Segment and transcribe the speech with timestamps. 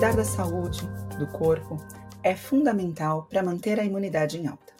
[0.00, 0.80] Cuidar da saúde
[1.18, 1.76] do corpo
[2.22, 4.72] é fundamental para manter a imunidade em alta.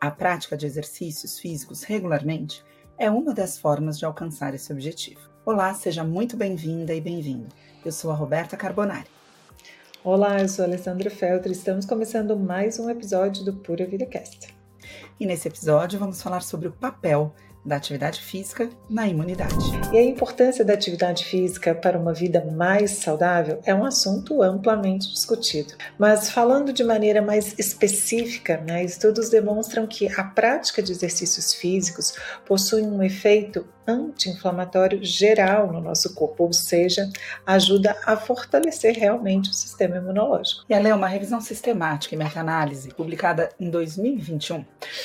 [0.00, 2.64] A prática de exercícios físicos regularmente
[2.96, 5.20] é uma das formas de alcançar esse objetivo.
[5.44, 7.48] Olá, seja muito bem-vinda e bem-vindo.
[7.84, 9.10] Eu sou a Roberta Carbonari.
[10.02, 11.52] Olá, eu sou a Alessandra Feltri.
[11.52, 14.56] Estamos começando mais um episódio do Pura Vida Cast.
[15.20, 17.34] E nesse episódio vamos falar sobre o papel
[17.64, 19.54] da atividade física na imunidade.
[19.92, 25.12] E a importância da atividade física para uma vida mais saudável é um assunto amplamente
[25.12, 25.74] discutido.
[25.98, 32.14] Mas falando de maneira mais específica, né, estudos demonstram que a prática de exercícios físicos
[32.44, 37.08] possui um efeito anti-inflamatório geral no nosso corpo, ou seja,
[37.46, 40.64] ajuda a fortalecer realmente o sistema imunológico.
[40.68, 44.64] E é uma revisão sistemática e meta-análise publicada em 2021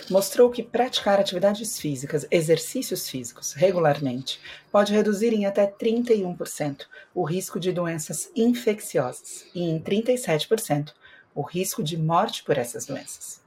[0.09, 4.39] mostrou que praticar atividades físicas, exercícios físicos regularmente
[4.71, 10.93] pode reduzir em até 31% o risco de doenças infecciosas e em 37%
[11.33, 13.46] o risco de morte por essas doenças.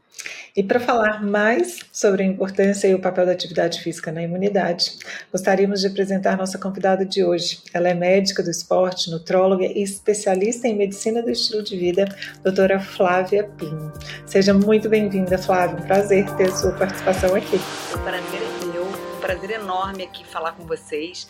[0.56, 4.98] E para falar mais sobre a importância e o papel da atividade física na imunidade,
[5.30, 7.62] gostaríamos de apresentar nossa convidada de hoje.
[7.72, 12.04] Ela é médica do esporte, nutróloga e especialista em medicina do estilo de vida,
[12.42, 13.92] doutora Flávia Pinho.
[14.26, 15.76] Seja muito bem-vinda, Flávia.
[15.76, 17.56] Um prazer ter a sua participação aqui.
[17.94, 21.28] O prazer é meu, um prazer enorme aqui falar com vocês.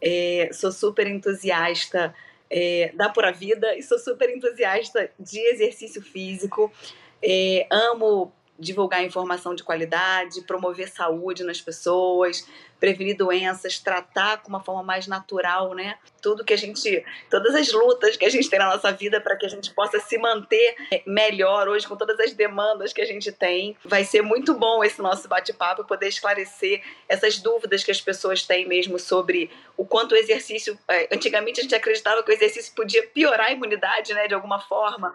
[0.00, 2.14] É, sou super entusiasta
[2.50, 6.72] é, da Pura Vida e sou super entusiasta de exercício físico.
[7.26, 12.46] É, amo divulgar informação de qualidade, promover saúde nas pessoas,
[12.78, 15.98] prevenir doenças, tratar com uma forma mais natural, né?
[16.22, 19.36] Tudo que a gente, todas as lutas que a gente tem na nossa vida para
[19.36, 23.32] que a gente possa se manter melhor hoje com todas as demandas que a gente
[23.32, 23.76] tem.
[23.84, 28.68] Vai ser muito bom esse nosso bate-papo poder esclarecer essas dúvidas que as pessoas têm
[28.68, 33.04] mesmo sobre o quanto o exercício, é, antigamente a gente acreditava que o exercício podia
[33.08, 35.14] piorar a imunidade, né, de alguma forma.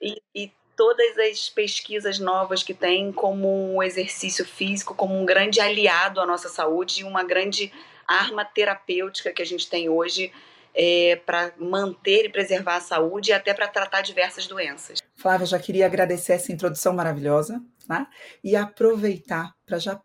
[0.00, 5.60] E, e todas as pesquisas novas que tem como um exercício físico, como um grande
[5.60, 7.72] aliado à nossa saúde e uma grande
[8.06, 10.32] arma terapêutica que a gente tem hoje
[10.72, 15.00] é, para manter e preservar a saúde e até para tratar diversas doenças.
[15.16, 18.06] Flávia, já queria agradecer essa introdução maravilhosa né?
[18.44, 20.00] e aproveitar para já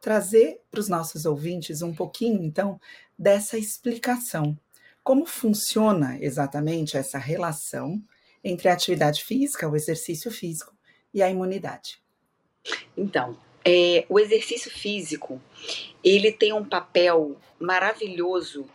[0.00, 2.80] trazer para os nossos ouvintes um pouquinho, então,
[3.18, 4.56] dessa explicação.
[5.02, 8.02] Como funciona exatamente essa relação
[8.44, 10.72] entre a atividade física, o exercício físico
[11.12, 11.98] e a imunidade?
[12.96, 15.40] Então, é, o exercício físico
[16.04, 18.68] ele tem um papel maravilhoso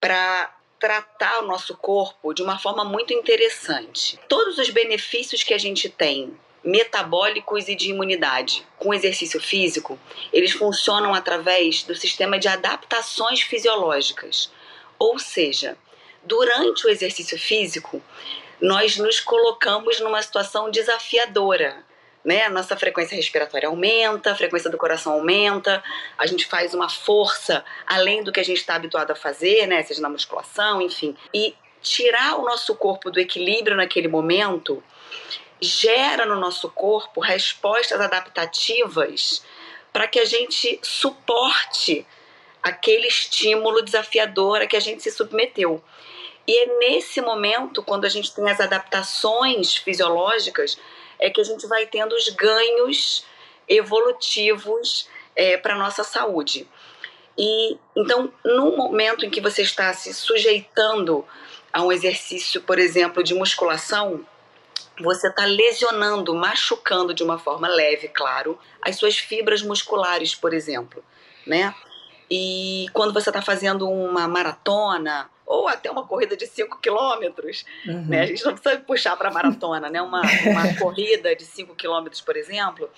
[0.00, 4.18] para tratar o nosso corpo de uma forma muito interessante.
[4.28, 9.98] Todos os benefícios que a gente tem metabólicos e de imunidade com exercício físico,
[10.32, 14.50] eles funcionam através do sistema de adaptações fisiológicas.
[14.98, 15.78] Ou seja,
[16.24, 18.02] durante o exercício físico,
[18.60, 21.84] nós nos colocamos numa situação desafiadora.
[22.24, 22.44] Né?
[22.44, 25.82] A nossa frequência respiratória aumenta, a frequência do coração aumenta,
[26.18, 29.82] a gente faz uma força além do que a gente está habituado a fazer, né?
[29.82, 31.16] seja na musculação, enfim.
[31.32, 34.82] E tirar o nosso corpo do equilíbrio naquele momento
[35.60, 39.44] gera no nosso corpo respostas adaptativas
[39.92, 42.06] para que a gente suporte
[42.66, 45.80] aquele estímulo desafiador a que a gente se submeteu.
[46.48, 50.76] E é nesse momento, quando a gente tem as adaptações fisiológicas,
[51.16, 53.24] é que a gente vai tendo os ganhos
[53.68, 56.68] evolutivos é, para a nossa saúde.
[57.38, 61.24] E então, no momento em que você está se sujeitando
[61.72, 64.26] a um exercício, por exemplo, de musculação,
[65.00, 71.04] você está lesionando, machucando de uma forma leve, claro, as suas fibras musculares, por exemplo,
[71.46, 71.72] né?
[72.30, 78.06] E quando você está fazendo uma maratona ou até uma corrida de 5 quilômetros, uhum.
[78.06, 78.22] né?
[78.22, 80.02] A gente não precisa puxar para maratona, né?
[80.02, 82.90] Uma, uma corrida de 5 quilômetros, por exemplo,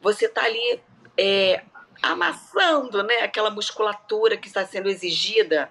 [0.00, 0.80] você está ali
[1.16, 1.62] é,
[2.02, 3.22] amassando, né?
[3.22, 5.70] Aquela musculatura que está sendo exigida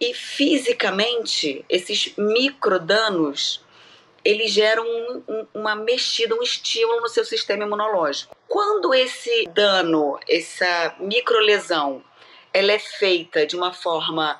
[0.00, 2.78] e fisicamente esses micro
[4.28, 8.36] danos eles geram um, um, uma mexida, um estímulo no seu sistema imunológico.
[8.46, 12.02] Quando esse dano, essa microlesão,
[12.52, 14.38] ela é feita de uma forma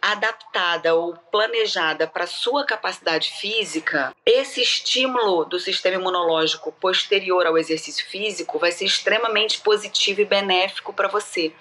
[0.00, 8.04] adaptada ou planejada para sua capacidade física, esse estímulo do sistema imunológico posterior ao exercício
[8.06, 11.52] físico vai ser extremamente positivo e benéfico para você,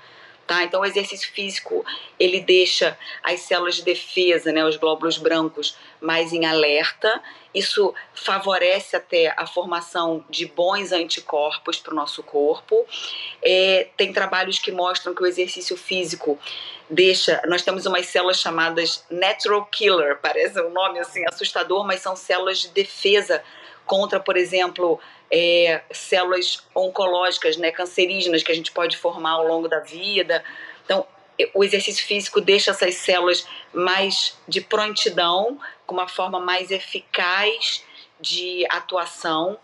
[0.48, 0.64] Tá?
[0.64, 1.86] Então, o exercício físico
[2.20, 7.22] ele deixa as células de defesa, né, os glóbulos brancos, mais em alerta.
[7.54, 12.86] Isso favorece até a formação de bons anticorpos para o nosso corpo.
[13.42, 16.38] É, tem trabalhos que mostram que o exercício físico
[16.90, 17.42] deixa.
[17.48, 22.60] Nós temos umas células chamadas natural killer, parece um nome assim assustador, mas são células
[22.60, 23.42] de defesa
[23.86, 25.00] contra, por exemplo,
[25.32, 30.44] é, células oncológicas, né, cancerígenas que a gente pode formar ao longo da vida.
[30.84, 31.08] Então,
[31.54, 37.84] o exercício físico deixa essas células mais de prontidão, com uma forma mais eficaz
[38.20, 39.58] de atuação.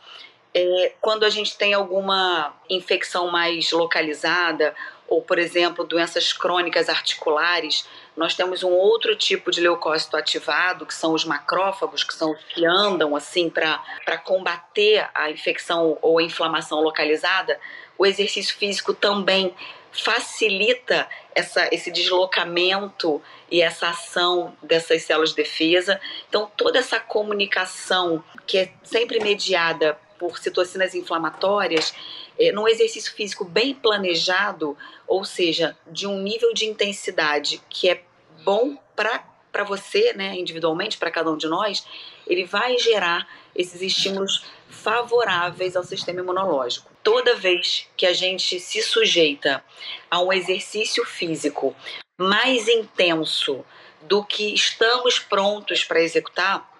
[0.53, 4.75] É, quando a gente tem alguma infecção mais localizada,
[5.07, 10.93] ou, por exemplo, doenças crônicas articulares, nós temos um outro tipo de leucócito ativado, que
[10.93, 16.23] são os macrófagos, que são os que andam assim para combater a infecção ou a
[16.23, 17.59] inflamação localizada.
[17.97, 19.55] O exercício físico também
[19.91, 25.99] facilita essa, esse deslocamento e essa ação dessas células de defesa.
[26.27, 31.93] Então, toda essa comunicação que é sempre mediada por citocinas inflamatórias,
[32.39, 34.77] é, num exercício físico bem planejado,
[35.07, 38.03] ou seja, de um nível de intensidade que é
[38.43, 41.85] bom para você, né, individualmente, para cada um de nós,
[42.25, 46.91] ele vai gerar esses estímulos favoráveis ao sistema imunológico.
[47.03, 49.63] Toda vez que a gente se sujeita
[50.11, 51.75] a um exercício físico
[52.19, 53.63] mais intenso
[54.01, 56.76] do que estamos prontos para executar,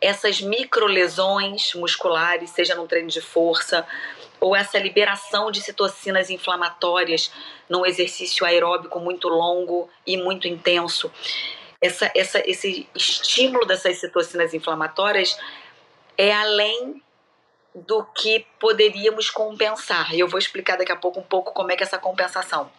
[0.00, 3.86] essas microlesões musculares, seja num treino de força,
[4.40, 7.30] ou essa liberação de citocinas inflamatórias
[7.68, 11.12] num exercício aeróbico muito longo e muito intenso.
[11.80, 15.38] Essa, essa, esse estímulo dessas citocinas inflamatórias
[16.16, 17.02] é além
[17.74, 20.14] do que poderíamos compensar.
[20.14, 22.70] E eu vou explicar daqui a pouco um pouco como é que é essa compensação.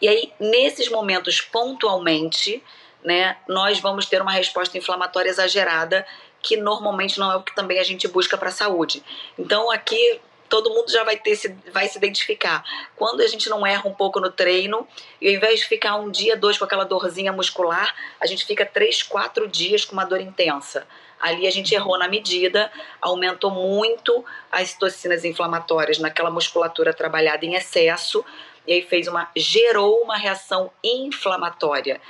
[0.00, 2.62] E aí, nesses momentos, pontualmente,
[3.04, 6.06] né, nós vamos ter uma resposta inflamatória exagerada,
[6.42, 9.02] que normalmente não é o que também a gente busca para a saúde.
[9.38, 10.20] Então, aqui
[10.50, 12.64] todo mundo já vai ter se, vai se identificar.
[12.96, 14.86] Quando a gente não erra um pouco no treino,
[15.20, 18.66] e ao invés de ficar um dia, dois com aquela dorzinha muscular, a gente fica
[18.66, 20.86] três, quatro dias com uma dor intensa.
[21.20, 22.70] Ali a gente errou na medida,
[23.00, 28.24] aumentou muito as toxinas inflamatórias naquela musculatura trabalhada em excesso,
[28.66, 32.00] e aí fez uma gerou uma reação inflamatória.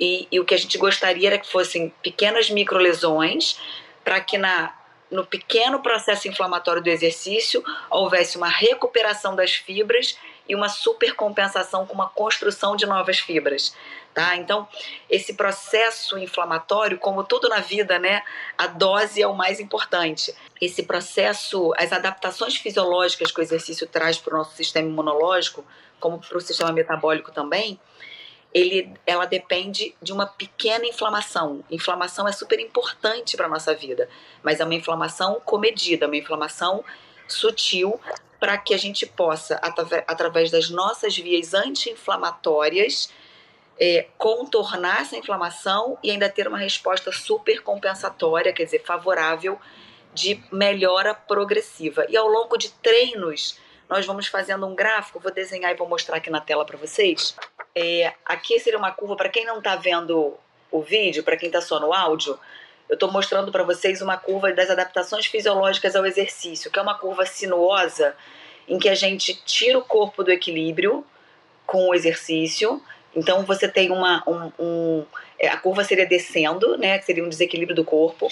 [0.00, 3.60] E, e o que a gente gostaria era que fossem pequenas microlesões,
[4.02, 4.74] para que na
[5.10, 10.16] no pequeno processo inflamatório do exercício houvesse uma recuperação das fibras
[10.48, 13.74] e uma supercompensação com uma construção de novas fibras.
[14.14, 14.36] Tá?
[14.36, 14.68] Então,
[15.08, 18.22] esse processo inflamatório, como tudo na vida, né,
[18.58, 20.34] a dose é o mais importante.
[20.60, 25.64] Esse processo, as adaptações fisiológicas que o exercício traz para o nosso sistema imunológico,
[26.00, 27.78] como para o sistema metabólico também,
[28.52, 31.64] ele, ela depende de uma pequena inflamação.
[31.70, 34.08] Inflamação é super importante para a nossa vida,
[34.42, 36.84] mas é uma inflamação comedida, uma inflamação
[37.28, 38.00] sutil
[38.40, 39.60] para que a gente possa,
[40.06, 43.12] através das nossas vias anti-inflamatórias,
[43.78, 49.58] é, contornar essa inflamação e ainda ter uma resposta super compensatória, quer dizer, favorável,
[50.12, 52.04] de melhora progressiva.
[52.08, 53.58] E ao longo de treinos,
[53.88, 57.36] nós vamos fazendo um gráfico, vou desenhar e vou mostrar aqui na tela para vocês.
[57.74, 60.34] É, aqui seria uma curva, para quem não está vendo
[60.70, 62.38] o vídeo, para quem está só no áudio,
[62.88, 66.98] eu estou mostrando para vocês uma curva das adaptações fisiológicas ao exercício, que é uma
[66.98, 68.16] curva sinuosa
[68.68, 71.04] em que a gente tira o corpo do equilíbrio
[71.66, 72.82] com o exercício.
[73.14, 74.22] Então você tem uma.
[74.26, 75.06] Um, um,
[75.38, 76.98] é, a curva seria descendo, né?
[76.98, 78.28] Que seria um desequilíbrio do corpo.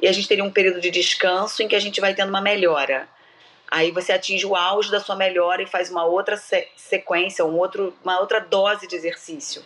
[0.00, 2.40] E a gente teria um período de descanso em que a gente vai tendo uma
[2.40, 3.08] melhora.
[3.70, 6.36] Aí você atinge o auge da sua melhora e faz uma outra
[6.76, 9.62] sequência, um outro, uma outra dose de exercício.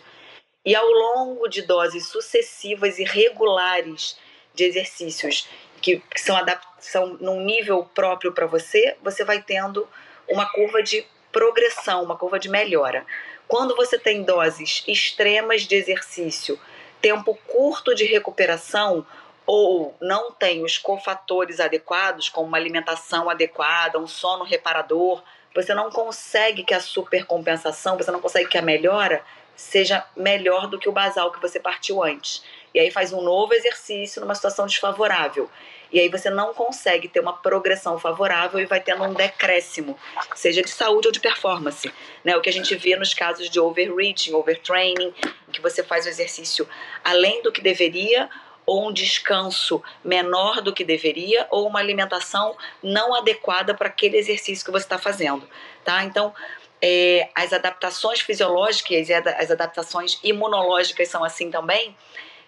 [0.65, 4.17] E ao longo de doses sucessivas e regulares
[4.53, 5.47] de exercícios
[5.81, 6.37] que, que são,
[6.79, 9.87] são num nível próprio para você, você vai tendo
[10.27, 13.05] uma curva de progressão, uma curva de melhora.
[13.47, 16.59] Quando você tem doses extremas de exercício,
[17.01, 19.05] tempo curto de recuperação,
[19.45, 25.89] ou não tem os cofatores adequados, como uma alimentação adequada, um sono reparador, você não
[25.89, 29.23] consegue que a supercompensação, você não consegue que a melhora
[29.55, 32.43] seja melhor do que o basal que você partiu antes.
[32.73, 35.49] E aí faz um novo exercício numa situação desfavorável.
[35.91, 39.99] E aí você não consegue ter uma progressão favorável e vai tendo um decréscimo,
[40.33, 41.91] seja de saúde ou de performance.
[42.23, 42.35] Né?
[42.37, 45.13] O que a gente vê nos casos de overreaching, overtraining,
[45.51, 46.67] que você faz o exercício
[47.03, 48.29] além do que deveria
[48.65, 54.63] ou um descanso menor do que deveria, ou uma alimentação não adequada para aquele exercício
[54.63, 55.47] que você está fazendo,
[55.83, 56.03] tá?
[56.03, 56.33] Então,
[56.81, 61.95] é, as adaptações fisiológicas e as adaptações imunológicas são assim também,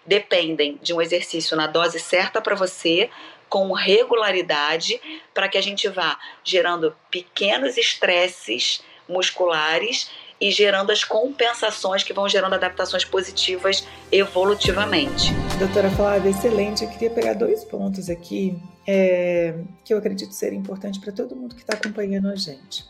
[0.04, 3.10] dependem de um exercício na dose certa para você,
[3.48, 5.00] com regularidade,
[5.32, 10.10] para que a gente vá gerando pequenos estresses musculares
[10.44, 15.32] e gerando as compensações que vão gerando adaptações positivas evolutivamente.
[15.58, 16.84] Doutora Flávia, excelente.
[16.84, 18.54] Eu queria pegar dois pontos aqui
[18.86, 22.84] é, que eu acredito ser importante para todo mundo que está acompanhando a gente.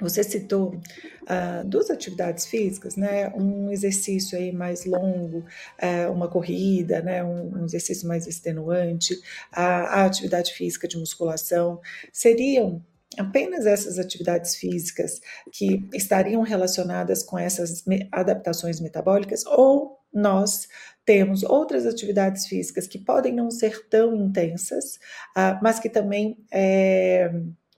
[0.00, 3.28] Você citou uh, duas atividades físicas, né?
[3.34, 5.44] Um exercício aí mais longo,
[5.82, 7.22] uh, uma corrida, né?
[7.22, 9.20] Um, um, exercício mais extenuante,
[9.52, 11.80] a, a atividade física de musculação
[12.12, 12.82] seriam
[13.18, 15.20] apenas essas atividades físicas
[15.52, 20.68] que estariam relacionadas com essas adaptações metabólicas ou nós
[21.04, 24.96] temos outras atividades físicas que podem não ser tão intensas,
[25.36, 27.30] uh, mas que também é,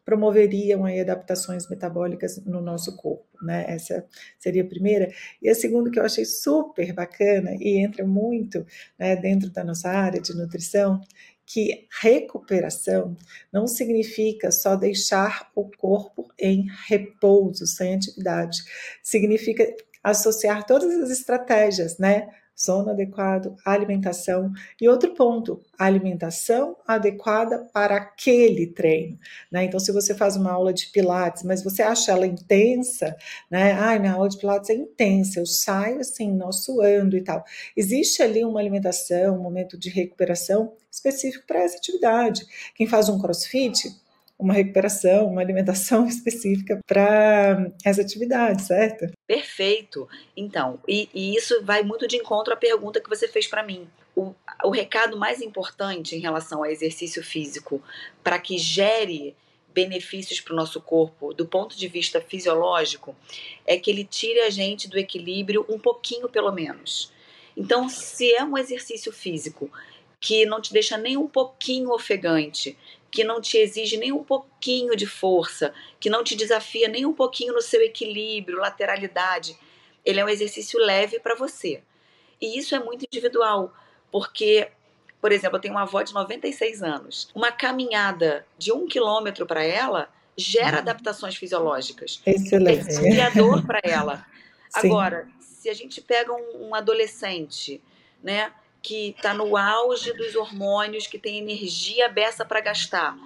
[0.04, 3.64] promoveriam aí adaptações metabólicas no nosso corpo, né?
[3.68, 4.04] Essa
[4.40, 5.08] seria a primeira.
[5.40, 8.66] E a segunda que eu achei super bacana e entra muito
[8.98, 11.00] né, dentro da nossa área de nutrição,
[11.52, 13.16] que recuperação
[13.52, 18.62] não significa só deixar o corpo em repouso, sem atividade.
[19.02, 19.66] Significa
[20.02, 22.28] associar todas as estratégias, né?
[22.60, 24.52] Sono adequado, alimentação.
[24.78, 29.18] E outro ponto, alimentação adequada para aquele treino.
[29.50, 29.64] Né?
[29.64, 33.16] Então, se você faz uma aula de Pilates, mas você acha ela intensa,
[33.50, 33.72] né?
[33.72, 37.42] Ai, minha aula de Pilates é intensa, eu saio assim, não suando e tal.
[37.74, 42.44] Existe ali uma alimentação, um momento de recuperação específico para essa atividade.
[42.74, 43.90] Quem faz um crossfit,
[44.40, 49.12] uma recuperação, uma alimentação específica para essa atividade, certo?
[49.26, 50.08] Perfeito.
[50.36, 53.86] Então, e, e, isso vai muito de encontro à pergunta que você fez para mim.
[54.16, 57.82] O, o recado mais importante em relação ao exercício físico
[58.24, 59.36] para que gere
[59.72, 63.14] benefícios para o nosso corpo do ponto de vista fisiológico
[63.64, 67.12] é que ele tire a gente do equilíbrio um pouquinho pelo menos.
[67.56, 69.70] Então, se é um exercício físico
[70.20, 72.76] que não te deixa nem um pouquinho ofegante,
[73.10, 77.12] que não te exige nem um pouquinho de força, que não te desafia nem um
[77.12, 79.58] pouquinho no seu equilíbrio, lateralidade.
[80.04, 81.82] Ele é um exercício leve para você.
[82.40, 83.74] E isso é muito individual,
[84.10, 84.68] porque,
[85.20, 87.30] por exemplo, eu tenho uma avó de 96 anos.
[87.34, 90.82] Uma caminhada de um quilômetro para ela gera uhum.
[90.82, 92.22] adaptações fisiológicas.
[92.24, 92.80] Excelente.
[92.80, 94.26] É desafiador para ela.
[94.70, 94.88] Sim.
[94.88, 97.82] Agora, se a gente pega um, um adolescente,
[98.22, 98.52] né?
[98.82, 103.16] Que está no auge dos hormônios, que tem energia beça para gastar,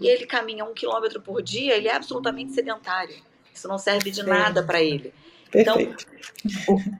[0.00, 3.14] e ele caminha um quilômetro por dia, ele é absolutamente sedentário.
[3.52, 5.14] Isso não serve de nada para ele.
[5.54, 5.76] Então,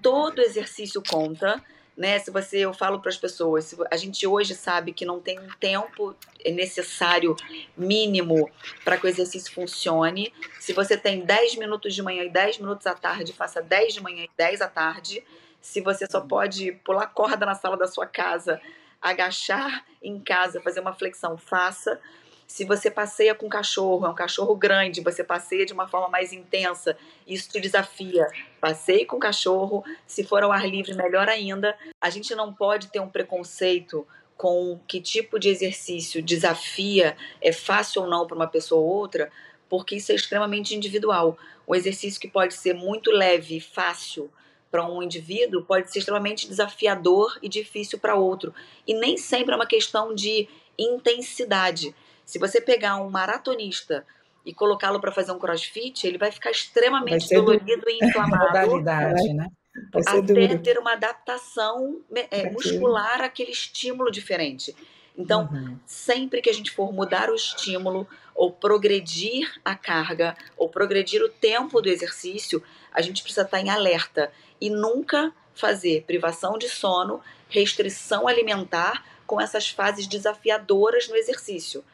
[0.00, 1.60] todo exercício conta,
[1.96, 2.20] né?
[2.20, 5.48] Se você, eu falo para as pessoas, a gente hoje sabe que não tem um
[5.58, 6.14] tempo
[6.46, 7.34] necessário
[7.76, 8.48] mínimo
[8.84, 10.32] para que o exercício funcione.
[10.60, 14.00] Se você tem 10 minutos de manhã e 10 minutos à tarde, faça 10 de
[14.00, 15.24] manhã e 10 à tarde
[15.64, 18.60] se você só pode pular corda na sala da sua casa,
[19.00, 21.98] agachar em casa, fazer uma flexão, faça.
[22.46, 26.10] Se você passeia com um cachorro, é um cachorro grande, você passeia de uma forma
[26.10, 28.26] mais intensa, isso te desafia.
[28.60, 31.74] Passeie com cachorro, se for ao ar livre, melhor ainda.
[31.98, 34.06] A gente não pode ter um preconceito
[34.36, 39.32] com que tipo de exercício desafia, é fácil ou não para uma pessoa ou outra,
[39.66, 41.38] porque isso é extremamente individual.
[41.66, 44.30] Um exercício que pode ser muito leve, fácil,
[44.74, 48.52] para um indivíduo pode ser extremamente desafiador e difícil para outro.
[48.84, 51.94] E nem sempre é uma questão de intensidade.
[52.24, 54.04] Se você pegar um maratonista
[54.44, 58.46] e colocá-lo para fazer um crossfit, ele vai ficar extremamente vai dolorido e inflamado.
[58.50, 59.46] Modalidade, né?
[59.94, 60.58] Até duro.
[60.58, 64.74] ter uma adaptação é, muscular àquele estímulo diferente.
[65.16, 65.78] Então, uhum.
[65.86, 71.28] sempre que a gente for mudar o estímulo, ou progredir a carga, ou progredir o
[71.28, 77.20] tempo do exercício, a gente precisa estar em alerta e nunca fazer privação de sono,
[77.48, 81.84] restrição alimentar com essas fases desafiadoras no exercício.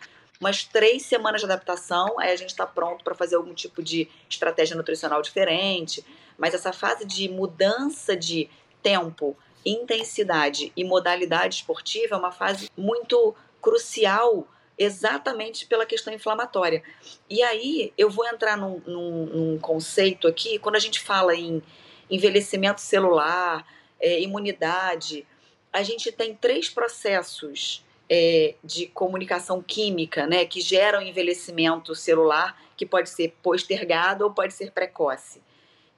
[0.41, 4.09] Umas três semanas de adaptação, aí a gente está pronto para fazer algum tipo de
[4.29, 6.03] estratégia nutricional diferente.
[6.39, 8.49] Mas essa fase de mudança de
[8.83, 14.47] tempo, intensidade e modalidade esportiva é uma fase muito crucial
[14.79, 16.83] exatamente pela questão inflamatória.
[17.29, 21.63] E aí eu vou entrar num, num, num conceito aqui, quando a gente fala em
[22.11, 23.67] envelhecimento celular,
[24.01, 25.27] é, imunidade.
[25.73, 32.87] A gente tem três processos é, de comunicação química né, que geram envelhecimento celular, que
[32.87, 35.43] pode ser postergado ou pode ser precoce,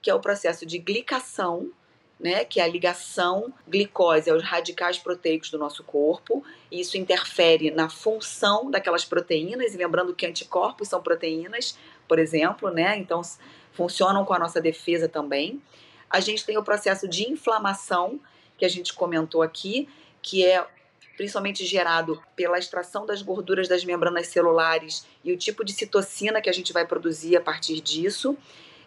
[0.01, 1.71] que é o processo de glicação,
[2.19, 7.71] né, que é a ligação glicose aos radicais proteicos do nosso corpo, e isso interfere
[7.71, 11.77] na função daquelas proteínas, e lembrando que anticorpos são proteínas,
[12.07, 13.21] por exemplo, né, então
[13.73, 15.61] funcionam com a nossa defesa também.
[16.09, 18.19] A gente tem o processo de inflamação,
[18.57, 19.89] que a gente comentou aqui,
[20.21, 20.65] que é
[21.17, 26.49] principalmente gerado pela extração das gorduras das membranas celulares e o tipo de citocina que
[26.49, 28.37] a gente vai produzir a partir disso.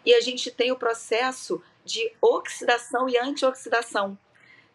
[0.05, 4.17] E a gente tem o processo de oxidação e antioxidação,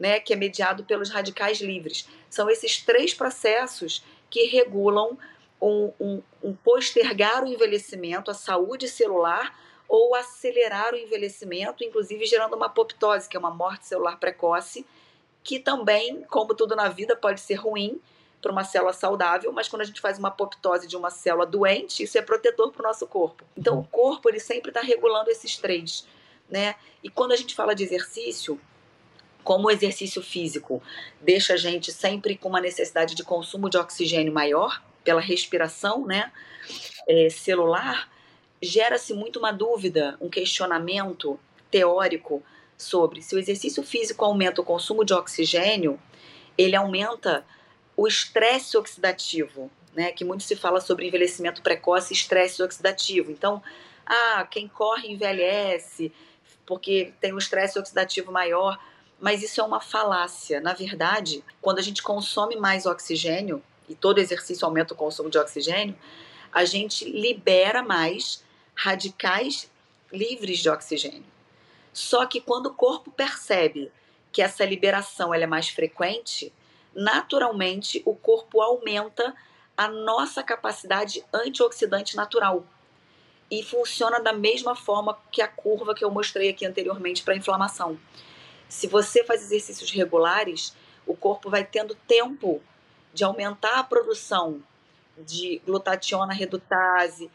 [0.00, 2.08] né, que é mediado pelos radicais livres.
[2.28, 5.18] São esses três processos que regulam
[5.60, 12.56] um, um, um postergar o envelhecimento, a saúde celular, ou acelerar o envelhecimento, inclusive gerando
[12.56, 14.86] uma apoptose, que é uma morte celular precoce,
[15.44, 18.00] que também, como tudo na vida, pode ser ruim
[18.40, 22.02] para uma célula saudável, mas quando a gente faz uma apoptose de uma célula doente,
[22.02, 23.44] isso é protetor para o nosso corpo.
[23.56, 26.06] Então, o corpo ele sempre está regulando esses três,
[26.52, 26.74] né?
[27.02, 28.60] E quando a gente fala de exercício,
[29.42, 30.82] como o exercício físico
[31.20, 36.30] deixa a gente sempre com uma necessidade de consumo de oxigênio maior pela respiração, né,
[37.08, 38.08] é, celular,
[38.60, 41.40] gera-se muito uma dúvida, um questionamento
[41.70, 42.42] teórico
[42.76, 45.98] sobre se o exercício físico aumenta o consumo de oxigênio,
[46.56, 47.44] ele aumenta
[47.96, 50.12] o estresse oxidativo, né?
[50.12, 53.30] Que muito se fala sobre envelhecimento precoce e estresse oxidativo.
[53.30, 53.62] Então,
[54.06, 56.12] ah, quem corre envelhece
[56.66, 58.78] porque tem um estresse oxidativo maior,
[59.20, 60.60] mas isso é uma falácia.
[60.60, 65.38] Na verdade, quando a gente consome mais oxigênio, e todo exercício aumenta o consumo de
[65.38, 65.96] oxigênio,
[66.52, 69.70] a gente libera mais radicais
[70.12, 71.24] livres de oxigênio.
[71.92, 73.90] Só que quando o corpo percebe
[74.30, 76.52] que essa liberação é mais frequente,
[76.94, 79.34] naturalmente o corpo aumenta
[79.76, 82.64] a nossa capacidade antioxidante natural.
[83.50, 87.98] E funciona da mesma forma que a curva que eu mostrei aqui anteriormente para inflamação.
[88.68, 90.74] Se você faz exercícios regulares,
[91.06, 92.62] o corpo vai tendo tempo
[93.12, 94.62] de aumentar a produção
[95.18, 97.30] de glutationa redutase,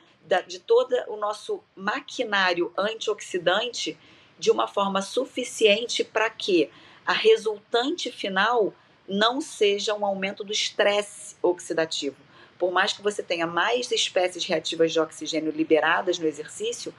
[0.48, 3.98] de todo o nosso maquinário antioxidante
[4.38, 6.70] de uma forma suficiente para que
[7.06, 8.74] a resultante final
[9.08, 12.27] não seja um aumento do estresse oxidativo.
[12.58, 16.94] Por mais que você tenha mais espécies reativas de oxigênio liberadas no exercício,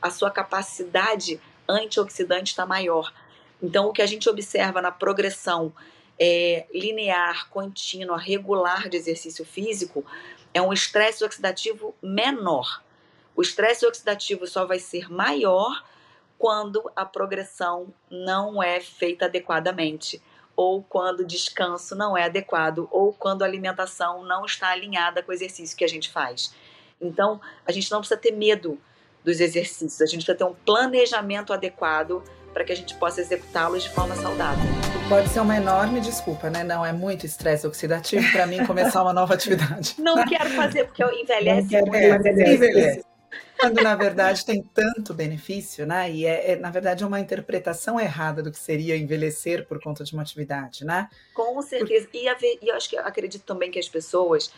[0.00, 3.12] a sua capacidade antioxidante está maior.
[3.62, 5.72] Então, o que a gente observa na progressão
[6.18, 10.04] é, linear, contínua, regular de exercício físico
[10.52, 12.82] é um estresse oxidativo menor.
[13.34, 15.84] O estresse oxidativo só vai ser maior
[16.38, 20.22] quando a progressão não é feita adequadamente,
[20.60, 25.30] ou quando o descanso não é adequado, ou quando a alimentação não está alinhada com
[25.30, 26.54] o exercício que a gente faz.
[27.00, 28.78] Então, a gente não precisa ter medo
[29.24, 33.84] dos exercícios, a gente precisa ter um planejamento adequado para que a gente possa executá-los
[33.84, 34.62] de forma saudável.
[35.08, 36.62] Pode ser uma enorme desculpa, né?
[36.62, 39.94] Não, é muito estresse oxidativo para mim começar uma nova atividade.
[39.98, 41.74] Não quero fazer porque eu envelhece.
[41.74, 43.09] Não quero é, envelhece.
[43.60, 46.10] Quando na verdade tem tanto benefício, né?
[46.10, 50.12] E é, é, na verdade uma interpretação errada do que seria envelhecer por conta de
[50.12, 51.08] uma atividade, né?
[51.34, 52.08] Com certeza.
[52.08, 52.16] Por...
[52.16, 54.52] E, e eu acho que acredito também que as pessoas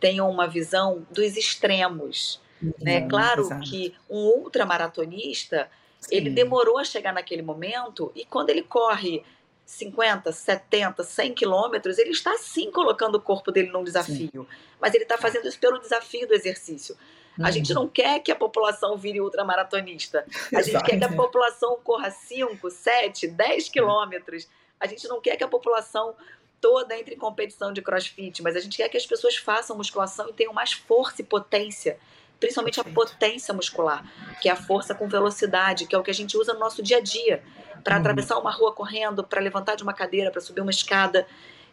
[0.00, 2.40] tenham uma visão dos extremos.
[2.62, 3.08] Uhum, né?
[3.08, 3.62] Claro exato.
[3.62, 6.16] que um ultramaratonista Sim.
[6.16, 9.22] ele demorou a chegar naquele momento e quando ele corre
[9.70, 14.42] 50, 70, 100 quilômetros, ele está sim colocando o corpo dele num desafio.
[14.42, 14.56] Sim.
[14.80, 16.96] Mas ele está fazendo isso pelo desafio do exercício.
[17.40, 17.52] A uhum.
[17.52, 20.26] gente não quer que a população vire ultramaratonista.
[20.54, 24.46] A gente quer que a população corra 5, 7, 10 quilômetros.
[24.78, 26.14] A gente não quer que a população
[26.60, 30.28] toda entre em competição de crossfit, mas a gente quer que as pessoas façam musculação
[30.28, 31.98] e tenham mais força e potência,
[32.38, 33.00] principalmente Perfeito.
[33.00, 34.04] a potência muscular,
[34.42, 36.82] que é a força com velocidade, que é o que a gente usa no nosso
[36.82, 37.42] dia a dia,
[37.82, 38.00] para uhum.
[38.00, 41.26] atravessar uma rua correndo, para levantar de uma cadeira, para subir uma escada,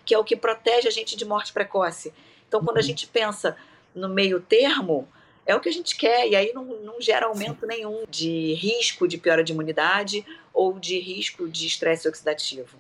[0.06, 2.14] que é o que protege a gente de morte precoce.
[2.48, 2.86] Então, quando a uhum.
[2.86, 3.58] gente pensa
[3.94, 5.06] no meio termo,
[5.48, 7.68] é o que a gente quer, e aí não, não gera aumento Sim.
[7.68, 12.78] nenhum de risco de piora de imunidade ou de risco de estresse oxidativo.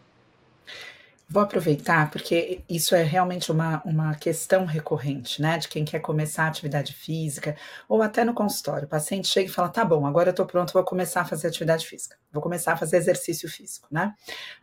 [1.29, 5.57] Vou aproveitar, porque isso é realmente uma, uma questão recorrente, né?
[5.57, 7.55] De quem quer começar a atividade física,
[7.87, 8.85] ou até no consultório.
[8.85, 11.47] O paciente chega e fala: tá bom, agora eu tô pronto, vou começar a fazer
[11.47, 14.13] atividade física, vou começar a fazer exercício físico, né?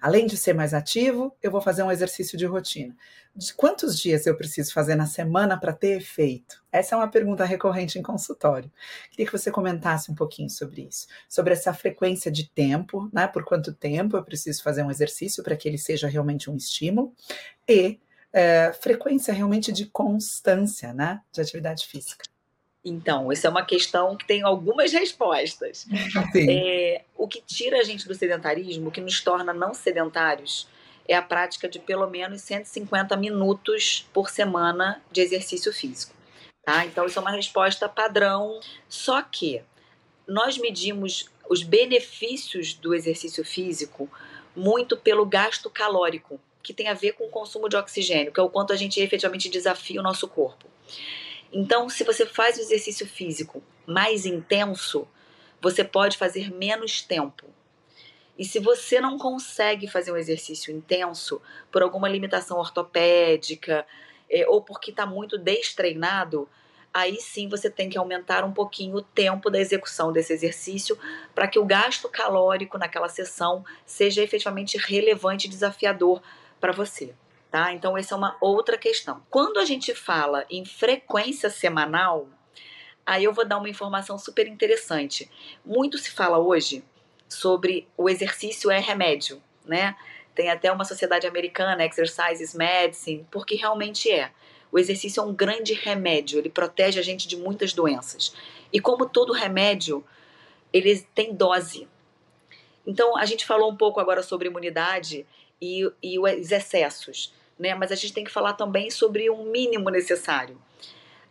[0.01, 2.95] Além de ser mais ativo, eu vou fazer um exercício de rotina
[3.37, 6.63] de quantos dias eu preciso fazer na semana para ter efeito?
[6.71, 8.71] Essa é uma pergunta recorrente em consultório.
[9.11, 13.27] Queria que você comentasse um pouquinho sobre isso, sobre essa frequência de tempo, né?
[13.27, 17.13] Por quanto tempo eu preciso fazer um exercício para que ele seja realmente um estímulo
[17.69, 18.01] e
[18.33, 21.21] é, frequência realmente de constância, né?
[21.33, 22.25] De atividade física.
[22.85, 25.87] Então, essa é uma questão que tem algumas respostas.
[26.37, 30.69] É, o que tira a gente do sedentarismo, o que nos torna não sedentários,
[31.09, 36.15] é a prática de pelo menos 150 minutos por semana de exercício físico.
[36.65, 36.85] Tá?
[36.85, 38.61] Então, isso é uma resposta padrão.
[38.89, 39.63] Só que
[40.27, 44.11] nós medimos os benefícios do exercício físico
[44.57, 48.43] muito pelo gasto calórico, que tem a ver com o consumo de oxigênio, que é
[48.43, 50.67] o quanto a gente efetivamente desafia o nosso corpo.
[51.53, 55.07] Então, se você faz o exercício físico mais intenso,
[55.61, 57.47] você pode fazer menos tempo.
[58.39, 63.87] E se você não consegue fazer um exercício intenso por alguma limitação ortopédica
[64.29, 66.49] é, ou porque está muito destreinado,
[66.93, 70.99] aí sim você tem que aumentar um pouquinho o tempo da execução desse exercício
[71.35, 76.21] para que o gasto calórico naquela sessão seja efetivamente relevante e desafiador
[76.61, 77.15] para você.
[77.55, 77.73] Tá?
[77.73, 79.23] Então, essa é uma outra questão.
[79.31, 82.29] Quando a gente fala em frequência semanal,
[83.07, 85.31] aí eu vou dar uma informação super interessante.
[85.65, 86.83] Muito se fala hoje
[87.29, 89.95] sobre o exercício é remédio, né?
[90.35, 94.33] Tem até uma sociedade americana, Exercises Medicine, porque realmente é.
[94.73, 98.35] O exercício é um grande remédio, ele protege a gente de muitas doenças.
[98.73, 100.05] E como todo remédio,
[100.73, 101.87] ele tem dose.
[102.85, 105.25] Então, a gente falou um pouco agora sobre imunidade
[105.63, 107.75] e, e os excessos, né?
[107.75, 110.61] mas a gente tem que falar também sobre um mínimo necessário.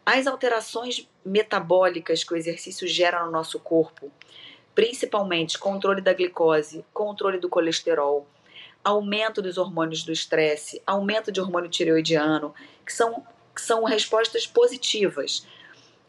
[0.05, 4.11] As alterações metabólicas que o exercício gera no nosso corpo,
[4.75, 8.27] principalmente controle da glicose, controle do colesterol,
[8.83, 12.53] aumento dos hormônios do estresse, aumento de hormônio tireoidiano,
[12.85, 15.47] que são, que são respostas positivas.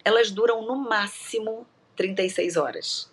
[0.04, 3.12] Elas duram no máximo 36 horas.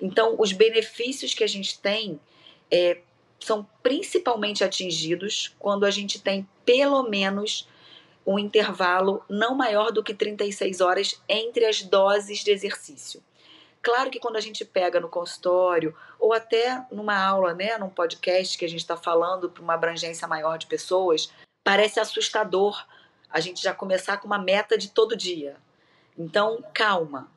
[0.00, 2.18] Então, os benefícios que a gente tem
[2.70, 2.98] é,
[3.40, 7.68] são principalmente atingidos quando a gente tem pelo menos
[8.26, 13.22] um intervalo não maior do que 36 horas entre as doses de exercício.
[13.82, 18.58] Claro que quando a gente pega no consultório ou até numa aula, né, num podcast
[18.58, 21.32] que a gente está falando para uma abrangência maior de pessoas,
[21.64, 22.84] parece assustador
[23.30, 25.56] a gente já começar com uma meta de todo dia.
[26.18, 27.30] Então, calma.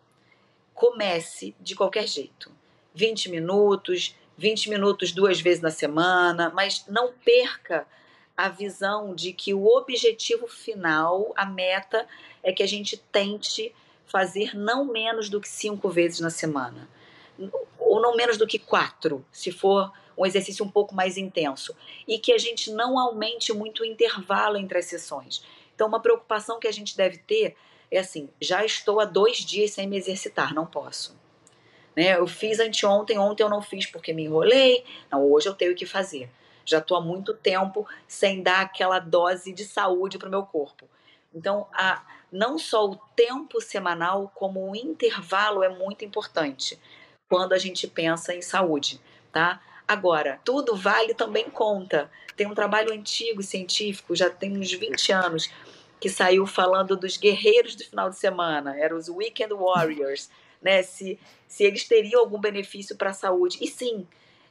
[0.74, 2.52] Comece de qualquer jeito.
[2.94, 7.88] 20 minutos, 20 minutos duas vezes na semana, mas não perca
[8.36, 12.08] a visão de que o objetivo final, a meta,
[12.42, 13.74] é que a gente tente
[14.06, 16.90] fazer não menos do que cinco vezes na semana,
[17.80, 21.76] ou não menos do que quatro, se for um exercício um pouco mais intenso,
[22.08, 25.44] e que a gente não aumente muito o intervalo entre as sessões.
[25.74, 27.56] Então, uma preocupação que a gente deve ter
[27.90, 31.16] é assim: já estou há dois dias sem me exercitar, não posso.
[31.96, 32.18] Né?
[32.18, 35.86] Eu fiz anteontem, ontem eu não fiz porque me enrolei, não, hoje eu tenho que
[35.86, 36.30] fazer.
[36.66, 40.88] Já estou há muito tempo sem dar aquela dose de saúde para o meu corpo.
[41.34, 46.80] Então, a, não só o tempo semanal, como o intervalo é muito importante
[47.28, 49.02] quando a gente pensa em saúde,
[49.32, 49.62] tá?
[49.88, 52.10] Agora, tudo vale também conta.
[52.36, 55.50] Tem um trabalho antigo científico, já tem uns 20 anos,
[56.00, 60.30] que saiu falando dos guerreiros do final de semana, eram os Weekend Warriors,
[60.64, 60.84] né?
[60.84, 63.58] Se, se eles teriam algum benefício para a saúde.
[63.62, 64.08] E sim,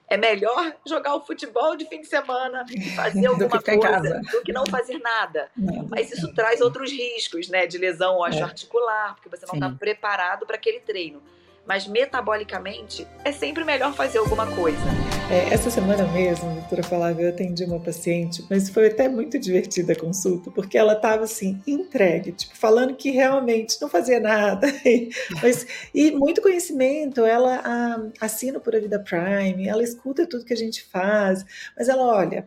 [0.09, 4.53] é melhor jogar o futebol de fim de semana e fazer alguma coisa do que
[4.53, 5.51] não fazer nada.
[5.57, 7.67] Não, Mas isso traz outros riscos, né?
[7.67, 9.15] De lesão osteoarticular, é.
[9.15, 11.23] porque você não está preparado para aquele treino
[11.67, 14.83] mas metabolicamente é sempre melhor fazer alguma coisa.
[15.31, 19.93] É, essa semana mesmo, doutora Flávia, eu atendi uma paciente, mas foi até muito divertida
[19.93, 24.67] a consulta, porque ela estava assim, entregue, tipo, falando que realmente não fazia nada,
[25.43, 30.53] mas, e muito conhecimento, ela a, assina por a Vida Prime, ela escuta tudo que
[30.53, 31.45] a gente faz,
[31.77, 32.47] mas ela, olha,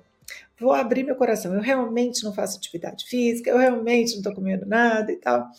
[0.60, 1.54] vou abrir meu coração.
[1.54, 5.50] Eu realmente não faço atividade física, eu realmente não estou comendo nada e tal.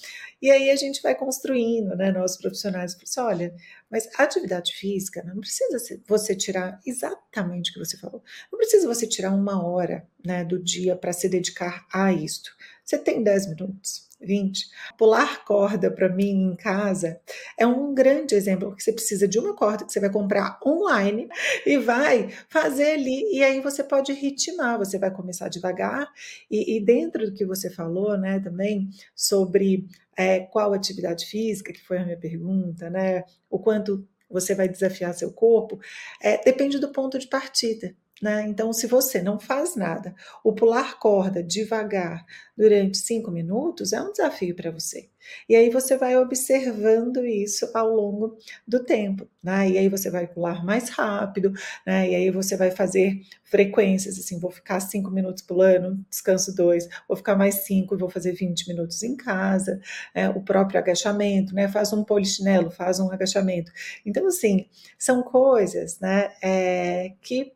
[0.41, 2.11] E aí a gente vai construindo, né?
[2.13, 3.55] Nós profissionais, assim, olha,
[3.91, 8.23] mas atividade física não precisa você tirar exatamente o que você falou.
[8.51, 12.51] Não precisa você tirar uma hora, né, do dia para se dedicar a isto.
[12.85, 14.07] Você tem 10 minutos.
[14.21, 14.69] 20.
[14.97, 17.21] Pular corda para mim em casa
[17.59, 21.29] é um grande exemplo, porque você precisa de uma corda que você vai comprar online
[21.65, 26.11] e vai fazer ali, e aí você pode ritmar, você vai começar devagar,
[26.51, 31.85] e, e dentro do que você falou, né, também sobre é, qual atividade física, que
[31.85, 35.79] foi a minha pergunta, né, o quanto você vai desafiar seu corpo,
[36.21, 37.95] é, depende do ponto de partida.
[38.23, 38.47] Né?
[38.49, 42.25] Então, se você não faz nada, o pular corda devagar
[42.57, 45.11] durante cinco minutos é um desafio para você.
[45.49, 49.69] E aí você vai observando isso ao longo do tempo, né?
[49.69, 51.53] E aí você vai pular mais rápido,
[51.87, 52.09] né?
[52.09, 57.17] E aí você vai fazer frequências, assim, vou ficar cinco minutos pulando, descanso dois, vou
[57.17, 59.81] ficar mais cinco e vou fazer 20 minutos em casa,
[60.15, 60.31] né?
[60.31, 61.69] o próprio agachamento, né?
[61.69, 63.71] Faz um polichinelo, faz um agachamento.
[64.05, 64.67] Então, assim,
[64.99, 66.33] são coisas, né?
[66.43, 67.53] É, que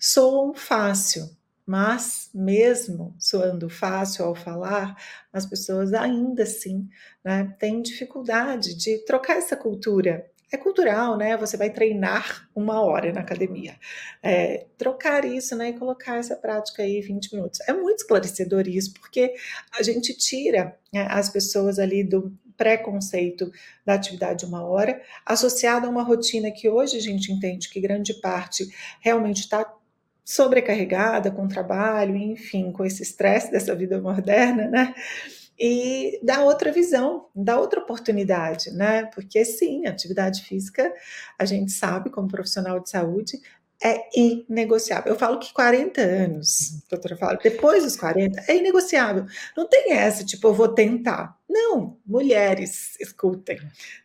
[0.00, 1.30] soam fácil,
[1.66, 4.96] mas mesmo soando fácil ao falar,
[5.32, 6.88] as pessoas ainda assim
[7.24, 11.36] né, têm dificuldade de trocar essa cultura é cultural, né?
[11.36, 13.76] Você vai treinar uma hora na academia.
[14.22, 15.70] É, trocar isso, né?
[15.70, 17.60] E colocar essa prática aí 20 minutos.
[17.68, 19.34] É muito esclarecedor isso, porque
[19.78, 23.52] a gente tira né, as pessoas ali do preconceito
[23.84, 27.80] da atividade de uma hora, associado a uma rotina que hoje a gente entende que
[27.80, 28.66] grande parte
[29.00, 29.64] realmente está
[30.28, 34.94] sobrecarregada com trabalho, enfim, com esse estresse dessa vida moderna, né?
[35.58, 39.06] e dá outra visão, dá outra oportunidade, né?
[39.06, 40.94] Porque sim, atividade física,
[41.36, 43.40] a gente sabe, como profissional de saúde,
[43.82, 45.12] é inegociável.
[45.12, 49.24] Eu falo que 40 anos, doutora fala, depois dos 40, é inegociável.
[49.56, 51.36] Não tem essa, tipo, eu vou tentar.
[51.48, 53.58] Não, mulheres, escutem,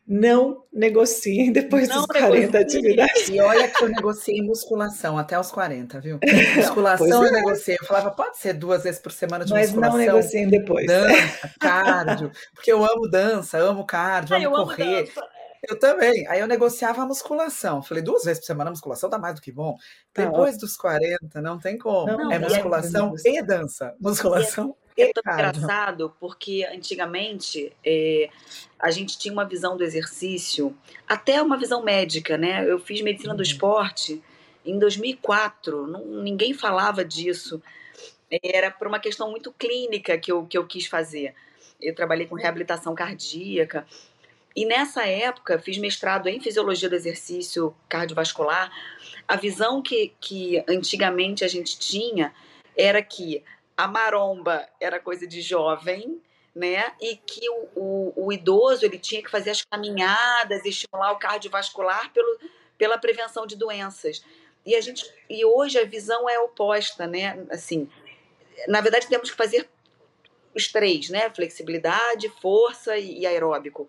[0.07, 3.27] não negociem depois não dos 40 atividades.
[3.27, 6.19] E olha que eu negociei musculação até os 40, viu?
[6.55, 7.27] Musculação é.
[7.27, 7.77] eu negociei.
[7.81, 9.97] Eu falava, pode ser duas vezes por semana de Mas musculação.
[9.97, 10.87] Mas não negociem depois.
[10.87, 15.11] Dança, cardio, porque eu amo dança, amo cardio, amo correr.
[15.17, 15.32] Amo
[15.67, 16.27] eu também.
[16.27, 17.81] Aí eu negociava a musculação.
[17.81, 19.77] Falei, duas vezes por semana a musculação dá mais do que bom.
[20.13, 22.05] Tá Depois dos 40, não tem como.
[22.05, 23.29] Não, é musculação é...
[23.29, 23.95] e dança.
[23.99, 28.29] Musculação é, é tão engraçado porque antigamente é,
[28.79, 30.75] a gente tinha uma visão do exercício,
[31.07, 32.69] até uma visão médica, né?
[32.69, 33.37] Eu fiz medicina uhum.
[33.37, 34.21] do esporte
[34.65, 37.61] em 2004, não, ninguém falava disso.
[38.41, 41.35] Era por uma questão muito clínica que eu, que eu quis fazer.
[41.79, 43.85] Eu trabalhei com reabilitação cardíaca.
[44.55, 48.71] E nessa época, fiz mestrado em fisiologia do exercício cardiovascular.
[49.27, 52.33] A visão que, que antigamente a gente tinha
[52.77, 53.43] era que
[53.75, 56.21] a maromba era coisa de jovem,
[56.55, 56.93] né?
[57.01, 62.11] E que o, o, o, idoso ele tinha que fazer as caminhadas, estimular o cardiovascular
[62.13, 62.39] pelo,
[62.77, 64.23] pela prevenção de doenças.
[64.65, 67.43] E a gente e hoje a visão é oposta, né?
[67.49, 67.89] Assim,
[68.67, 69.67] na verdade temos que fazer
[70.55, 71.29] os três, né?
[71.29, 73.87] Flexibilidade, força e, aeróbico.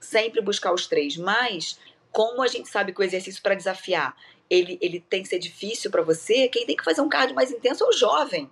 [0.00, 1.16] Sempre buscar os três.
[1.16, 1.78] Mas,
[2.10, 4.14] como a gente sabe que o exercício para desafiar
[4.52, 7.50] ele, ele tem que ser difícil para você, quem tem que fazer um cardio mais
[7.50, 8.50] intenso é o jovem,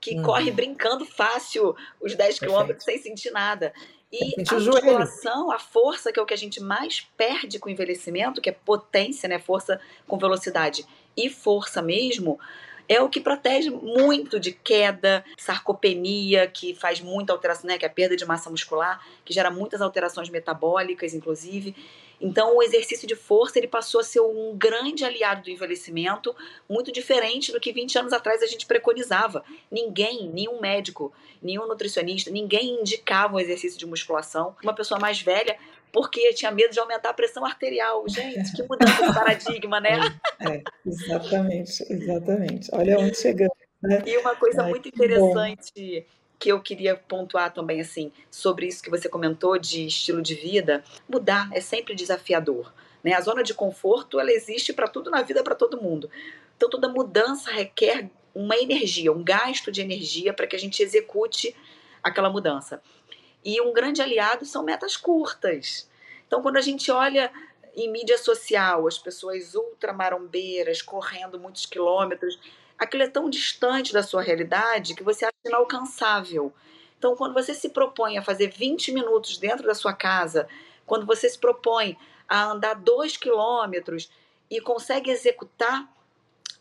[0.00, 0.22] que uhum.
[0.22, 3.72] corre brincando fácil os 10 quilômetros sem sentir nada.
[4.12, 7.72] E a musculação, a força, que é o que a gente mais perde com o
[7.72, 9.40] envelhecimento, que é potência, né?
[9.40, 12.38] Força com velocidade e força mesmo,
[12.90, 17.88] é o que protege muito de queda, sarcopenia, que faz muita alteração, né, que é
[17.88, 21.76] a perda de massa muscular, que gera muitas alterações metabólicas, inclusive.
[22.20, 26.34] Então, o exercício de força ele passou a ser um grande aliado do envelhecimento,
[26.68, 29.44] muito diferente do que 20 anos atrás a gente preconizava.
[29.70, 34.56] Ninguém, nenhum médico, nenhum nutricionista, ninguém indicava um exercício de musculação.
[34.64, 35.56] Uma pessoa mais velha
[35.92, 38.04] porque tinha medo de aumentar a pressão arterial.
[38.08, 39.98] Gente, que mudança de paradigma, né?
[40.38, 42.68] É, é, exatamente, exatamente.
[42.72, 43.56] Olha onde chegamos.
[43.82, 44.02] Né?
[44.06, 46.06] E uma coisa Ai, muito interessante que,
[46.38, 50.84] que eu queria pontuar também, assim, sobre isso que você comentou de estilo de vida,
[51.08, 52.72] mudar é sempre desafiador.
[53.02, 53.14] Né?
[53.14, 56.10] A zona de conforto ela existe para tudo na vida, para todo mundo.
[56.56, 61.54] Então toda mudança requer uma energia, um gasto de energia para que a gente execute
[62.02, 62.80] aquela mudança.
[63.44, 65.88] E um grande aliado são metas curtas.
[66.26, 67.30] Então, quando a gente olha
[67.74, 72.38] em mídia social, as pessoas ultramarombeiras, correndo muitos quilômetros,
[72.78, 76.52] aquilo é tão distante da sua realidade que você acha inalcançável.
[76.98, 80.46] Então, quando você se propõe a fazer 20 minutos dentro da sua casa,
[80.84, 81.96] quando você se propõe
[82.28, 84.10] a andar 2 quilômetros
[84.50, 85.88] e consegue executar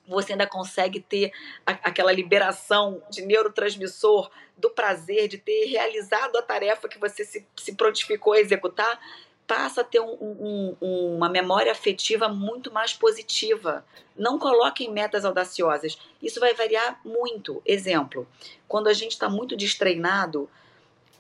[0.10, 1.32] você ainda consegue ter
[1.66, 7.46] a, aquela liberação de neurotransmissor do prazer de ter realizado a tarefa que você se,
[7.56, 9.00] se prontificou a executar,
[9.48, 13.86] passa a ter um, um, uma memória afetiva muito mais positiva.
[14.16, 15.98] Não coloquem metas audaciosas.
[16.22, 17.62] Isso vai variar muito.
[17.66, 18.28] Exemplo,
[18.68, 20.50] quando a gente está muito destreinado,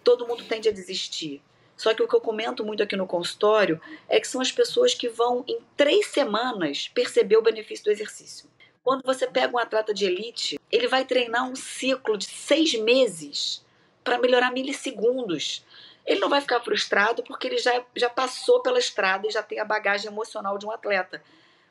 [0.03, 1.41] todo mundo tende a desistir.
[1.75, 4.93] Só que o que eu comento muito aqui no consultório é que são as pessoas
[4.93, 8.49] que vão, em três semanas, perceber o benefício do exercício.
[8.83, 13.65] Quando você pega um atleta de elite, ele vai treinar um ciclo de seis meses
[14.03, 15.65] para melhorar milissegundos.
[16.05, 19.59] Ele não vai ficar frustrado porque ele já, já passou pela estrada e já tem
[19.59, 21.21] a bagagem emocional de um atleta.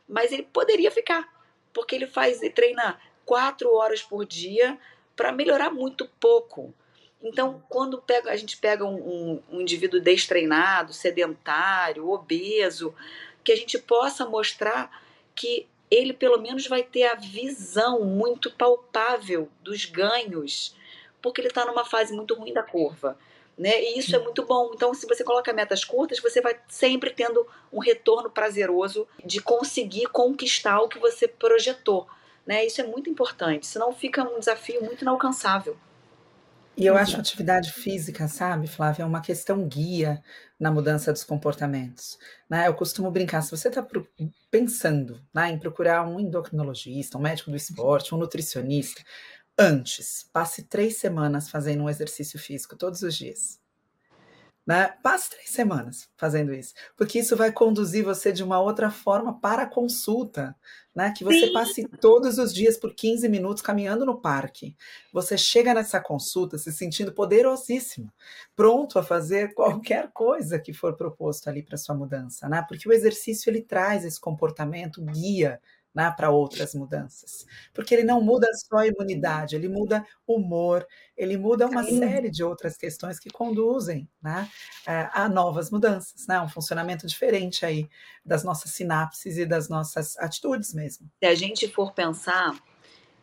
[0.09, 1.29] Mas ele poderia ficar,
[1.73, 4.79] porque ele faz e treina quatro horas por dia
[5.17, 6.73] para melhorar muito pouco.
[7.21, 12.95] Então, quando pega, a gente pega um, um, um indivíduo destreinado, sedentário, obeso,
[13.43, 15.03] que a gente possa mostrar
[15.35, 20.77] que ele pelo menos vai ter a visão muito palpável dos ganhos,
[21.23, 23.19] porque ele está numa fase muito ruim da curva.
[23.57, 23.83] Né?
[23.83, 24.71] E isso é muito bom.
[24.73, 30.07] Então, se você coloca metas curtas, você vai sempre tendo um retorno prazeroso de conseguir
[30.07, 32.07] conquistar o que você projetou.
[32.47, 32.65] Né?
[32.65, 35.77] Isso é muito importante, senão fica um desafio muito inalcançável.
[36.79, 40.23] E eu acho atividade física, sabe, Flávia, é uma questão guia
[40.61, 42.17] na mudança dos comportamentos.
[42.49, 42.69] Né?
[42.69, 43.85] Eu costumo brincar, se você está
[44.49, 49.03] pensando né, em procurar um endocrinologista, um médico do esporte, um nutricionista,
[49.59, 53.59] antes, passe três semanas fazendo um exercício físico todos os dias.
[54.69, 54.95] Né?
[55.03, 59.63] Passe três semanas fazendo isso, porque isso vai conduzir você de uma outra forma para
[59.63, 60.55] a consulta,
[60.95, 61.11] né?
[61.17, 61.53] Que você Sim.
[61.55, 64.77] passe todos os dias por 15 minutos caminhando no parque.
[65.11, 68.13] Você chega nessa consulta se sentindo poderosíssimo,
[68.55, 72.63] pronto a fazer qualquer coisa que for proposto ali para sua mudança, né?
[72.69, 75.59] Porque o exercício ele traz esse comportamento guia
[75.95, 77.47] né, para outras mudanças.
[77.73, 81.99] Porque ele não muda só a imunidade, ele muda o humor, ele muda uma Sim.
[81.99, 84.49] série de outras questões que conduzem né,
[84.87, 87.89] a novas mudanças, né, um funcionamento diferente aí
[88.25, 91.11] das nossas sinapses e das nossas atitudes mesmo.
[91.23, 92.57] Se a gente for pensar,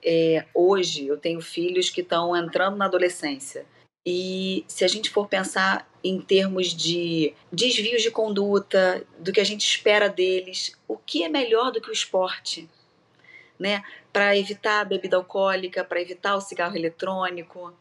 [0.03, 3.65] é, hoje eu tenho filhos que estão entrando na adolescência.
[4.05, 9.43] E se a gente for pensar em termos de desvios de conduta, do que a
[9.43, 12.69] gente espera deles, o que é melhor do que o esporte?
[13.57, 13.83] Né?
[14.13, 17.73] Para evitar a bebida alcoólica, para evitar o cigarro eletrônico,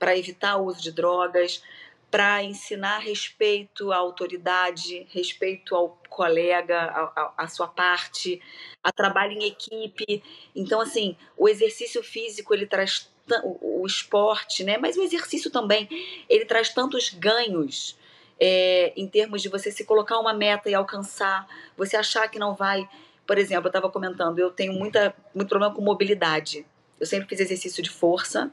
[0.00, 1.62] para evitar o uso de drogas,
[2.10, 8.42] para ensinar respeito à autoridade, respeito ao colega, à sua parte,
[8.82, 10.22] a trabalho em equipe.
[10.56, 14.78] Então, assim, o exercício físico ele traz o, o esporte, né?
[14.78, 15.88] Mas o exercício também,
[16.28, 17.96] ele traz tantos ganhos
[18.38, 22.54] é, em termos de você se colocar uma meta e alcançar, você achar que não
[22.54, 22.88] vai.
[23.26, 26.66] Por exemplo, eu estava comentando, eu tenho muita, muito problema com mobilidade.
[26.98, 28.50] Eu sempre fiz exercício de força,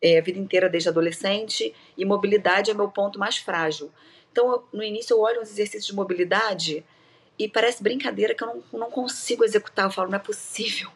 [0.00, 3.90] é, a vida inteira desde adolescente, e mobilidade é meu ponto mais frágil.
[4.30, 6.84] Então, eu, no início, eu olho os exercícios de mobilidade
[7.38, 9.86] e parece brincadeira que eu não, não consigo executar.
[9.86, 10.90] Eu falo, não é possível.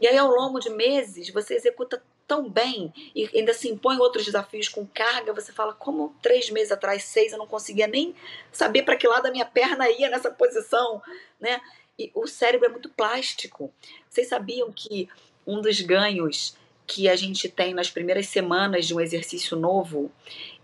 [0.00, 4.24] E aí, ao longo de meses, você executa tão bem e ainda se impõe outros
[4.24, 8.14] desafios com carga, você fala, como três meses atrás, seis, eu não conseguia nem
[8.52, 11.02] saber para que lado a minha perna ia nessa posição,
[11.40, 11.60] né?
[11.98, 13.74] E o cérebro é muito plástico.
[14.08, 15.08] Vocês sabiam que
[15.44, 20.08] um dos ganhos que a gente tem nas primeiras semanas de um exercício novo,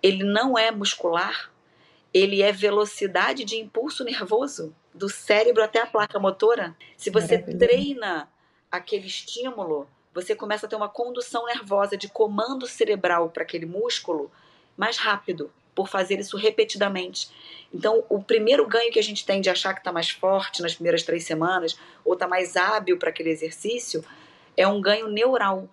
[0.00, 1.50] ele não é muscular,
[2.14, 6.76] ele é velocidade de impulso nervoso do cérebro até a placa motora.
[6.96, 8.31] Se você treina
[8.70, 14.33] aquele estímulo, você começa a ter uma condução nervosa de comando cerebral para aquele músculo
[14.74, 17.29] mais rápido, por fazer isso repetidamente.
[17.72, 20.74] Então, o primeiro ganho que a gente tem de achar que está mais forte nas
[20.74, 24.02] primeiras três semanas, ou está mais hábil para aquele exercício,
[24.57, 25.68] é um ganho neural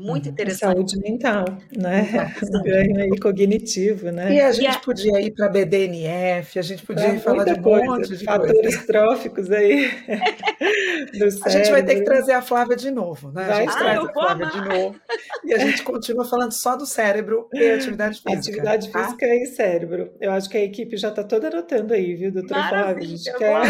[0.00, 0.32] muito uhum.
[0.32, 0.74] interessante.
[0.74, 1.44] Saúde mental,
[1.76, 2.34] né?
[2.42, 4.34] Um ganho aí cognitivo, né?
[4.34, 4.78] E a gente e a...
[4.78, 8.60] podia ir para BDNF, a gente podia é, falar de um coisa, monte de fatores
[8.60, 8.86] coisa.
[8.86, 9.90] tróficos aí.
[11.44, 13.44] a gente vai ter que trazer a Flávia de novo, né?
[13.44, 13.50] Vai.
[13.50, 15.00] A gente ah, traz a Flávia de novo.
[15.44, 18.38] E a gente continua falando só do cérebro e atividade física.
[18.38, 19.04] Atividade tá?
[19.04, 20.12] física e cérebro.
[20.20, 23.04] Eu acho que a equipe já está toda anotando aí, viu, doutora Flávia?
[23.04, 23.60] A gente quer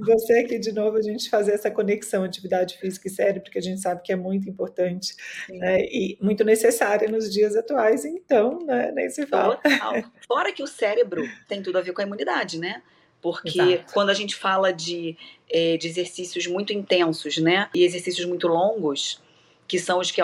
[0.00, 3.62] você aqui de novo, a gente fazer essa conexão atividade física e cérebro, porque a
[3.62, 5.14] gente sabe que é muito importante.
[5.48, 5.79] Né?
[5.90, 9.56] E muito necessária nos dias atuais, então, né, nem se fala.
[9.56, 10.04] Total.
[10.26, 12.82] Fora que o cérebro tem tudo a ver com a imunidade, né?
[13.22, 13.92] Porque Exato.
[13.92, 15.16] quando a gente fala de,
[15.48, 17.68] é, de exercícios muito intensos, né?
[17.74, 19.22] E exercícios muito longos,
[19.68, 20.20] que são os que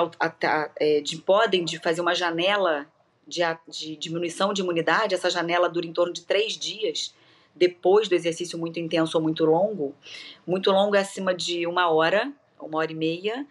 [0.81, 2.87] é, de, podem de fazer uma janela
[3.27, 7.15] de, de diminuição de imunidade, essa janela dura em torno de três dias
[7.57, 9.95] depois do exercício muito intenso ou muito longo.
[10.47, 13.47] Muito longo é acima de uma hora, uma hora e meia,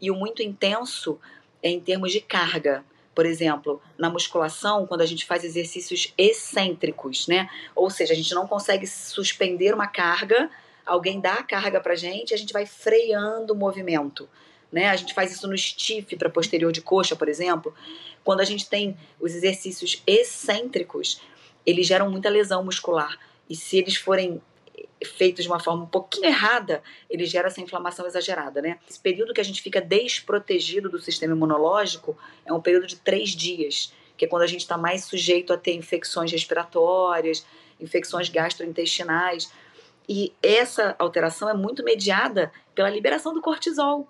[0.00, 1.18] e o muito intenso
[1.68, 2.84] em termos de carga.
[3.14, 7.48] Por exemplo, na musculação, quando a gente faz exercícios excêntricos, né?
[7.74, 10.50] Ou seja, a gente não consegue suspender uma carga,
[10.84, 14.28] alguém dá a carga pra gente, a gente vai freando o movimento.
[14.70, 14.88] Né?
[14.88, 17.74] A gente faz isso no stiff para posterior de coxa, por exemplo.
[18.22, 21.20] Quando a gente tem os exercícios excêntricos,
[21.64, 23.18] eles geram muita lesão muscular.
[23.48, 24.42] E se eles forem
[25.04, 28.78] feitos de uma forma um pouquinho errada, ele gera essa inflamação exagerada, né?
[28.88, 33.30] Esse período que a gente fica desprotegido do sistema imunológico é um período de três
[33.30, 37.46] dias, que é quando a gente está mais sujeito a ter infecções respiratórias,
[37.80, 39.52] infecções gastrointestinais.
[40.08, 44.08] E essa alteração é muito mediada pela liberação do cortisol,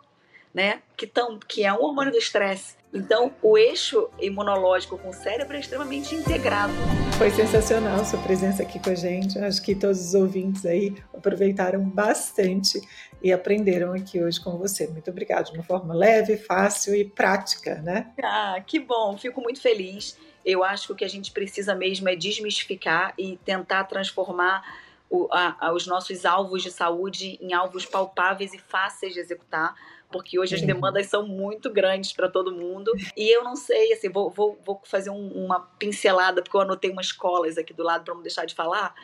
[0.52, 0.82] né?
[0.96, 2.76] Que, tão, que é um hormônio do estresse.
[2.92, 6.72] Então, o eixo imunológico com o cérebro é extremamente integrado.
[7.18, 9.38] Foi sensacional sua presença aqui com a gente.
[9.38, 12.78] Acho que todos os ouvintes aí aproveitaram bastante
[13.22, 14.86] e aprenderam aqui hoje com você.
[14.88, 18.12] Muito obrigada, de uma forma leve, fácil e prática, né?
[18.22, 20.18] Ah, que bom, fico muito feliz.
[20.44, 24.62] Eu acho que o que a gente precisa mesmo é desmistificar e tentar transformar
[25.08, 29.74] o, a, a, os nossos alvos de saúde em alvos palpáveis e fáceis de executar,
[30.10, 30.66] porque hoje as uhum.
[30.66, 32.92] demandas são muito grandes para todo mundo.
[33.16, 36.90] E eu não sei, assim, vou, vou, vou fazer um, uma pincelada, porque eu anotei
[36.90, 38.94] umas colas aqui do lado para não deixar de falar,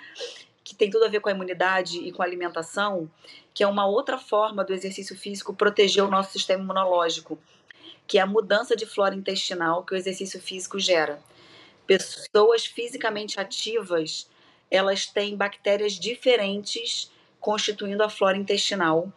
[0.65, 3.11] que tem tudo a ver com a imunidade e com a alimentação,
[3.53, 7.39] que é uma outra forma do exercício físico proteger o nosso sistema imunológico,
[8.07, 11.21] que é a mudança de flora intestinal que o exercício físico gera.
[11.87, 14.31] Pessoas fisicamente ativas,
[14.71, 19.13] elas têm bactérias diferentes constituindo a flora intestinal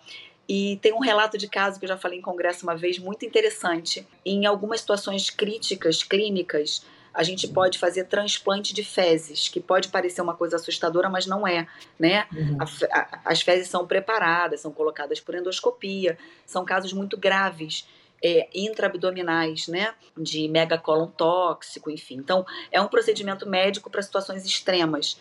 [0.48, 3.26] e tem um relato de caso que eu já falei em congresso uma vez, muito
[3.26, 4.08] interessante.
[4.24, 6.84] Em algumas situações críticas, clínicas,
[7.16, 11.48] a gente pode fazer transplante de fezes, que pode parecer uma coisa assustadora, mas não
[11.48, 11.66] é,
[11.98, 12.28] né?
[12.32, 12.58] Uhum.
[12.60, 17.88] A, a, as fezes são preparadas, são colocadas por endoscopia, são casos muito graves.
[18.24, 22.16] É, intraabdominais, né, de megacolon tóxico, enfim.
[22.16, 25.20] Então, é um procedimento médico para situações extremas.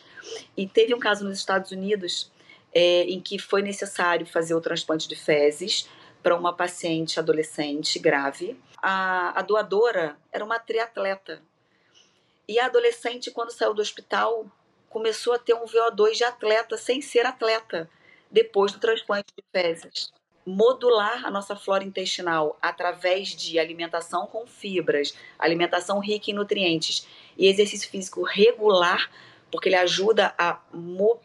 [0.56, 2.30] E teve um caso nos Estados Unidos
[2.74, 5.88] é, em que foi necessário fazer o transplante de fezes
[6.22, 8.58] para uma paciente adolescente grave.
[8.82, 11.40] A, a doadora era uma triatleta.
[12.48, 14.46] E a adolescente, quando saiu do hospital,
[14.88, 17.88] começou a ter um VO2 de atleta sem ser atleta,
[18.30, 20.12] depois do transplante de fezes.
[20.46, 27.06] Modular a nossa flora intestinal através de alimentação com fibras, alimentação rica em nutrientes
[27.38, 29.10] e exercício físico regular
[29.54, 30.60] porque ele ajuda a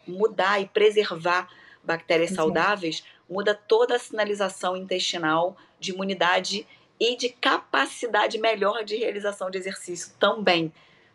[0.06, 1.48] mudar e preservar
[1.82, 6.64] bactérias saudáveis, muda toda a sinalização intestinal de imunidade
[7.00, 10.72] e de capacidade melhor de realização de exercício também.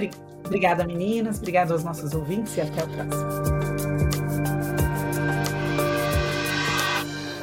[0.45, 1.39] Obrigada, meninas.
[1.39, 4.20] Obrigada aos nossos ouvintes e até a próxima.